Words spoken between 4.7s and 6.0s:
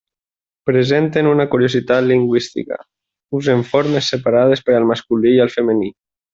per al masculí i per al femení.